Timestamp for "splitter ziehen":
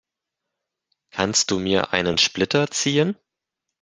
2.17-3.15